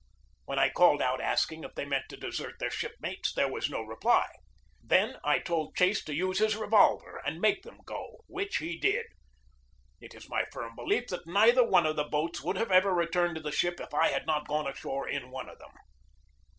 When 0.45 0.57
I 0.57 0.69
called 0.71 0.99
out 0.99 1.21
asking 1.21 1.63
if 1.63 1.75
they 1.75 1.85
meant 1.85 2.05
to 2.09 2.17
desert 2.17 2.55
their 2.59 2.71
shipmates 2.71 3.33
there 3.35 3.51
was 3.51 3.69
no 3.69 3.83
reply. 3.83 4.25
Then 4.83 5.17
I 5.23 5.37
told 5.37 5.75
Chase 5.75 6.03
to 6.05 6.15
use 6.15 6.39
his 6.39 6.55
revolver 6.57 7.21
and 7.23 7.39
make 7.39 7.61
them 7.61 7.77
go, 7.85 8.23
which 8.25 8.57
he 8.57 8.79
did. 8.79 9.05
It 9.99 10.15
is 10.15 10.27
my 10.27 10.45
firm 10.51 10.73
belief 10.75 11.09
that 11.09 11.27
neither 11.27 11.63
one 11.63 11.85
of 11.85 11.97
the 11.97 12.03
boats 12.03 12.41
would 12.41 12.57
have 12.57 12.71
ever 12.71 12.91
returned 12.91 13.35
to 13.35 13.41
the 13.41 13.51
ship 13.51 13.79
if 13.79 13.93
I 13.93 14.07
had 14.07 14.25
not 14.25 14.47
gone 14.47 14.65
ashore 14.65 15.07
in 15.07 15.29
one 15.29 15.47
of 15.47 15.59
them. 15.59 15.73